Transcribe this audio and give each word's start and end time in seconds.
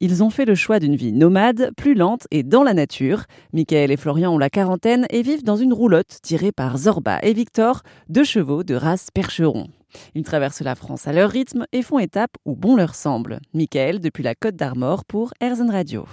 Ils 0.00 0.22
ont 0.22 0.30
fait 0.30 0.44
le 0.44 0.54
choix 0.54 0.80
d'une 0.80 0.96
vie 0.96 1.12
nomade, 1.12 1.70
plus 1.76 1.94
lente 1.94 2.26
et 2.30 2.42
dans 2.42 2.62
la 2.62 2.74
nature. 2.74 3.24
Michael 3.52 3.90
et 3.90 3.96
Florian 3.96 4.34
ont 4.34 4.38
la 4.38 4.50
quarantaine 4.50 5.06
et 5.10 5.22
vivent 5.22 5.44
dans 5.44 5.56
une 5.56 5.72
roulotte 5.72 6.20
tirée 6.22 6.52
par 6.52 6.76
Zorba 6.76 7.18
et 7.22 7.32
Victor, 7.32 7.82
deux 8.08 8.24
chevaux 8.24 8.64
de 8.64 8.74
race 8.74 9.10
percheron. 9.10 9.68
Ils 10.14 10.24
traversent 10.24 10.62
la 10.62 10.74
France 10.74 11.06
à 11.06 11.12
leur 11.12 11.30
rythme 11.30 11.66
et 11.72 11.82
font 11.82 11.98
étape 11.98 12.32
où 12.44 12.56
bon 12.56 12.76
leur 12.76 12.94
semble. 12.94 13.38
Michael 13.52 14.00
depuis 14.00 14.22
la 14.22 14.34
Côte 14.34 14.56
d'Armor 14.56 15.04
pour 15.04 15.32
Airzen 15.40 15.70
Radio. 15.70 16.06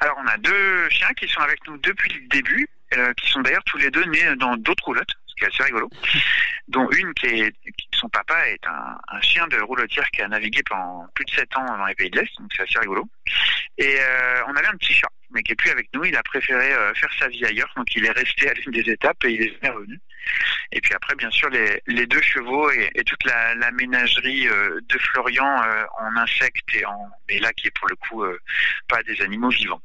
Alors 0.00 0.16
on 0.22 0.28
a 0.28 0.36
deux 0.38 0.88
chiens 0.90 1.12
qui 1.18 1.28
sont 1.28 1.40
avec 1.40 1.66
nous 1.66 1.78
depuis 1.78 2.12
le 2.12 2.28
début, 2.28 2.68
euh, 2.96 3.12
qui 3.14 3.30
sont 3.30 3.40
d'ailleurs 3.40 3.64
tous 3.64 3.78
les 3.78 3.90
deux 3.90 4.04
nés 4.04 4.36
dans 4.38 4.56
d'autres 4.56 4.84
roulottes, 4.84 5.14
ce 5.26 5.34
qui 5.36 5.44
est 5.44 5.48
assez 5.48 5.62
rigolo. 5.64 5.88
Dont 6.68 6.88
une 6.90 7.14
qui 7.14 7.26
est 7.26 7.54
son 7.96 8.08
papa 8.08 8.48
est 8.48 8.66
un, 8.66 9.20
chien 9.20 9.46
de 9.48 9.58
roulotière 9.60 10.08
qui 10.10 10.22
a 10.22 10.28
navigué 10.28 10.62
pendant 10.68 11.06
plus 11.14 11.24
de 11.24 11.30
7 11.30 11.56
ans 11.56 11.64
dans 11.64 11.86
les 11.86 11.94
pays 11.94 12.10
de 12.10 12.20
l'Est, 12.20 12.30
donc 12.38 12.50
c'est 12.54 12.62
assez 12.62 12.78
rigolo. 12.78 13.08
Et 13.78 13.96
euh, 13.98 14.42
on 14.48 14.54
avait 14.54 14.68
un 14.68 14.76
petit 14.76 14.92
chat, 14.92 15.08
mais 15.30 15.42
qui 15.42 15.52
est 15.52 15.56
plus 15.56 15.70
avec 15.70 15.88
nous. 15.94 16.04
Il 16.04 16.16
a 16.16 16.22
préféré 16.22 16.72
euh, 16.72 16.94
faire 16.94 17.10
sa 17.18 17.28
vie 17.28 17.44
ailleurs, 17.44 17.72
donc 17.76 17.94
il 17.94 18.04
est 18.04 18.10
resté 18.10 18.48
à 18.48 18.54
l'une 18.54 18.72
des 18.72 18.90
étapes 18.90 19.24
et 19.24 19.30
il 19.30 19.42
est 19.42 19.68
revenu. 19.68 19.98
Et 20.72 20.80
puis 20.80 20.94
après, 20.94 21.14
bien 21.14 21.30
sûr, 21.30 21.48
les, 21.50 22.06
deux 22.06 22.22
chevaux 22.22 22.70
et, 22.70 22.90
toute 23.04 23.24
la, 23.24 23.54
la 23.54 23.70
ménagerie 23.72 24.48
euh, 24.48 24.80
de 24.82 24.98
Florian 24.98 25.62
en 25.98 26.16
insectes 26.16 26.74
et 26.74 26.84
en, 26.84 27.10
mais 27.28 27.38
là 27.38 27.52
qui 27.52 27.68
est 27.68 27.78
pour 27.78 27.88
le 27.88 27.96
coup 27.96 28.24
pas 28.88 29.02
des 29.02 29.20
animaux 29.22 29.50
vivants. 29.50 29.82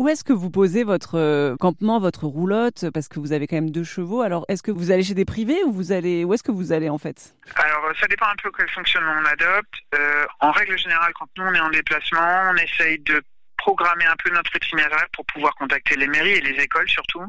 Où 0.00 0.08
est-ce 0.08 0.24
que 0.24 0.32
vous 0.32 0.48
posez 0.48 0.82
votre 0.82 1.18
euh, 1.18 1.56
campement, 1.58 2.00
votre 2.00 2.24
roulotte? 2.24 2.86
Parce 2.94 3.06
que 3.06 3.20
vous 3.20 3.32
avez 3.32 3.46
quand 3.46 3.56
même 3.56 3.70
deux 3.70 3.84
chevaux. 3.84 4.22
Alors, 4.22 4.46
est-ce 4.48 4.62
que 4.62 4.70
vous 4.70 4.90
allez 4.90 5.02
chez 5.02 5.12
des 5.12 5.26
privés 5.26 5.62
ou 5.66 5.72
vous 5.72 5.92
allez 5.92 6.24
où 6.24 6.32
est-ce 6.32 6.42
que 6.42 6.50
vous 6.50 6.72
allez 6.72 6.88
en 6.88 6.96
fait? 6.96 7.36
Alors, 7.56 7.84
ça 8.00 8.06
dépend 8.06 8.24
un 8.24 8.36
peu 8.42 8.50
quel 8.56 8.70
fonctionnement 8.70 9.12
on 9.20 9.26
adopte. 9.26 9.74
Euh, 9.94 10.24
en 10.40 10.52
règle 10.52 10.78
générale, 10.78 11.12
quand 11.18 11.26
nous 11.36 11.44
on 11.44 11.52
est 11.52 11.60
en 11.60 11.68
déplacement, 11.68 12.50
on 12.50 12.56
essaye 12.56 12.98
de 13.00 13.22
programmer 13.60 14.06
un 14.06 14.16
peu 14.16 14.30
notre 14.30 14.56
itinéraire 14.56 15.06
pour 15.12 15.24
pouvoir 15.26 15.54
contacter 15.54 15.94
les 15.96 16.08
mairies 16.08 16.32
et 16.32 16.40
les 16.40 16.62
écoles 16.62 16.88
surtout, 16.88 17.24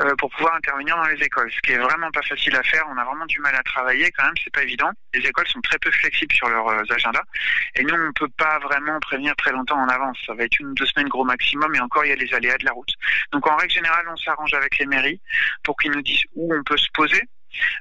euh, 0.00 0.14
pour 0.16 0.30
pouvoir 0.30 0.54
intervenir 0.54 0.96
dans 0.96 1.06
les 1.06 1.22
écoles. 1.22 1.52
Ce 1.52 1.60
qui 1.60 1.72
est 1.72 1.78
vraiment 1.78 2.10
pas 2.10 2.22
facile 2.22 2.56
à 2.56 2.62
faire. 2.62 2.84
On 2.90 2.96
a 2.96 3.04
vraiment 3.04 3.26
du 3.26 3.38
mal 3.40 3.54
à 3.54 3.62
travailler 3.62 4.10
quand 4.12 4.24
même. 4.24 4.34
C'est 4.42 4.52
pas 4.52 4.62
évident. 4.62 4.90
Les 5.12 5.20
écoles 5.20 5.46
sont 5.46 5.60
très 5.60 5.78
peu 5.78 5.90
flexibles 5.90 6.34
sur 6.34 6.48
leurs 6.48 6.68
euh, 6.68 6.82
agendas. 6.88 7.22
Et 7.76 7.84
nous, 7.84 7.94
on 7.94 8.12
peut 8.12 8.32
pas 8.36 8.58
vraiment 8.60 8.98
prévenir 9.00 9.36
très 9.36 9.52
longtemps 9.52 9.78
en 9.78 9.88
avance. 9.88 10.18
Ça 10.26 10.34
va 10.34 10.44
être 10.44 10.58
une 10.58 10.68
ou 10.68 10.74
deux 10.74 10.86
semaines 10.86 11.08
gros 11.08 11.24
maximum. 11.24 11.74
Et 11.74 11.80
encore, 11.80 12.04
il 12.04 12.08
y 12.08 12.12
a 12.12 12.16
les 12.16 12.32
aléas 12.32 12.56
de 12.56 12.64
la 12.64 12.72
route. 12.72 12.92
Donc 13.32 13.46
en 13.46 13.56
règle 13.56 13.72
générale, 13.72 14.06
on 14.10 14.16
s'arrange 14.16 14.54
avec 14.54 14.78
les 14.78 14.86
mairies 14.86 15.20
pour 15.64 15.76
qu'ils 15.76 15.92
nous 15.92 16.02
disent 16.02 16.24
où 16.34 16.54
on 16.54 16.62
peut 16.62 16.78
se 16.78 16.88
poser 16.94 17.22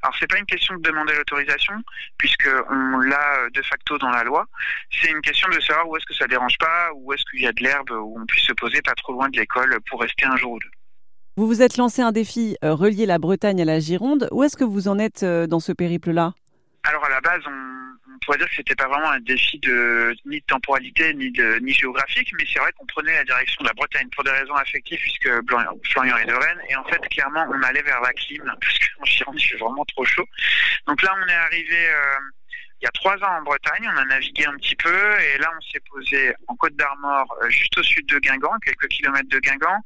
alors 0.01 0.15
c'est 0.19 0.27
pas 0.27 0.37
une 0.37 0.45
question 0.45 0.75
de 0.75 0.81
demander 0.81 1.13
l'autorisation 1.15 1.73
puisque 2.17 2.49
on 2.69 2.97
l'a 2.99 3.39
euh, 3.39 3.49
de 3.51 3.61
facto 3.61 3.97
dans 3.97 4.09
la 4.09 4.23
loi. 4.23 4.45
C'est 4.91 5.09
une 5.09 5.21
question 5.21 5.49
de 5.49 5.59
savoir 5.59 5.87
où 5.87 5.97
est-ce 5.97 6.05
que 6.05 6.15
ça 6.15 6.27
dérange 6.27 6.57
pas, 6.59 6.89
où 6.95 7.13
est-ce 7.13 7.23
qu'il 7.31 7.41
y 7.41 7.47
a 7.47 7.51
de 7.51 7.63
l'herbe, 7.63 7.91
où 7.91 8.19
on 8.19 8.25
puisse 8.25 8.45
se 8.45 8.53
poser 8.53 8.81
pas 8.81 8.93
trop 8.95 9.13
loin 9.13 9.29
de 9.29 9.37
l'école 9.37 9.77
pour 9.89 10.01
rester 10.01 10.25
un 10.25 10.35
jour 10.37 10.53
ou 10.53 10.59
deux. 10.59 10.69
Vous 11.37 11.45
vous 11.45 11.61
êtes 11.61 11.77
lancé 11.77 12.01
un 12.01 12.11
défi 12.11 12.57
euh, 12.63 12.73
relier 12.73 13.05
la 13.05 13.19
Bretagne 13.19 13.61
à 13.61 13.65
la 13.65 13.79
Gironde. 13.79 14.27
Où 14.31 14.43
est-ce 14.43 14.57
que 14.57 14.63
vous 14.63 14.87
en 14.87 14.97
êtes 14.97 15.21
euh, 15.21 15.45
dans 15.45 15.59
ce 15.59 15.71
périple-là? 15.71 16.33
Alors 16.83 17.05
à 17.05 17.09
la 17.09 17.21
base, 17.21 17.41
on 17.45 17.76
on 18.17 18.25
pourrait 18.25 18.37
dire 18.39 18.49
que 18.49 18.55
c'était 18.55 18.75
pas 18.75 18.87
vraiment 18.87 19.11
un 19.11 19.19
défi 19.19 19.59
de 19.59 20.15
ni 20.25 20.39
de 20.39 20.45
temporalité 20.45 21.13
ni 21.13 21.31
de 21.31 21.59
ni 21.59 21.71
géographique, 21.71 22.31
mais 22.37 22.45
c'est 22.51 22.59
vrai 22.59 22.71
qu'on 22.73 22.85
prenait 22.85 23.13
la 23.13 23.23
direction 23.23 23.63
de 23.63 23.67
la 23.67 23.73
Bretagne 23.73 24.09
pour 24.09 24.23
des 24.23 24.31
raisons 24.31 24.55
affectives 24.55 24.99
puisque 24.99 25.29
Florian 25.91 26.17
est 26.17 26.25
de 26.25 26.33
Rennes 26.33 26.61
et 26.69 26.75
en 26.75 26.83
fait 26.85 26.99
clairement 27.09 27.45
on 27.49 27.61
allait 27.61 27.83
vers 27.83 28.01
la 28.01 28.11
clim 28.13 28.43
parce 28.61 28.79
qu'en 28.79 29.05
Gironde 29.05 29.35
il 29.39 29.45
fait 29.45 29.57
vraiment 29.57 29.85
trop 29.85 30.05
chaud. 30.05 30.25
Donc 30.87 31.01
là 31.03 31.15
on 31.23 31.27
est 31.27 31.33
arrivé 31.33 31.89
euh, 31.89 32.17
il 32.81 32.85
y 32.85 32.87
a 32.87 32.91
trois 32.91 33.15
ans 33.15 33.39
en 33.39 33.41
Bretagne, 33.43 33.89
on 33.93 33.97
a 33.97 34.05
navigué 34.05 34.45
un 34.45 34.55
petit 34.57 34.75
peu 34.75 35.19
et 35.19 35.37
là 35.37 35.51
on 35.55 35.61
s'est 35.61 35.81
posé 35.91 36.33
en 36.47 36.55
Côte 36.55 36.75
d'Armor, 36.75 37.37
euh, 37.41 37.49
juste 37.49 37.77
au 37.77 37.83
sud 37.83 38.07
de 38.07 38.19
Guingamp, 38.19 38.57
quelques 38.63 38.87
kilomètres 38.87 39.29
de 39.29 39.39
Guingamp, 39.39 39.83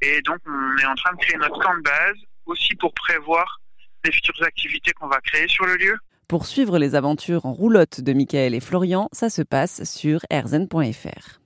et 0.00 0.20
donc 0.22 0.38
on 0.46 0.78
est 0.78 0.86
en 0.86 0.94
train 0.94 1.14
de 1.14 1.18
créer 1.18 1.36
notre 1.36 1.58
camp 1.60 1.76
de 1.76 1.82
base 1.82 2.16
aussi 2.46 2.74
pour 2.74 2.92
prévoir 2.94 3.60
les 4.04 4.12
futures 4.12 4.42
activités 4.42 4.92
qu'on 4.92 5.08
va 5.08 5.20
créer 5.20 5.48
sur 5.48 5.66
le 5.66 5.76
lieu. 5.76 5.98
Pour 6.28 6.46
suivre 6.46 6.80
les 6.80 6.96
aventures 6.96 7.46
en 7.46 7.52
roulotte 7.52 8.00
de 8.00 8.12
Michael 8.12 8.52
et 8.52 8.60
Florian, 8.60 9.08
ça 9.12 9.30
se 9.30 9.42
passe 9.42 9.84
sur 9.84 10.22
erzen.fr. 10.28 11.45